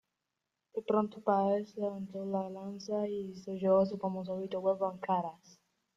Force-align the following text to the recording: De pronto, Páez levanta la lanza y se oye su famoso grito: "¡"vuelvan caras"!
De 0.73 0.81
pronto, 0.81 1.21
Páez 1.21 1.75
levanta 1.77 2.17
la 2.17 2.49
lanza 2.49 3.07
y 3.07 3.35
se 3.35 3.51
oye 3.51 3.85
su 3.85 3.99
famoso 3.99 4.35
grito: 4.35 4.59
"¡"vuelvan 4.59 4.97
caras"! 4.97 5.59